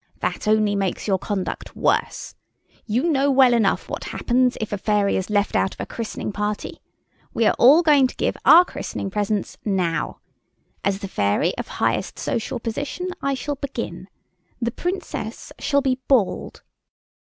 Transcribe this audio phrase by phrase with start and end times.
[0.19, 2.33] "That only makes your conduct worse.
[2.87, 6.31] You know well enough what happens if a fairy is left out of a christening
[6.31, 6.79] party.
[7.35, 10.19] We are all going to give our christening presents now.
[10.83, 14.07] As the fairy of highest social position, I shall begin.
[14.59, 16.63] The Princess shall be bald."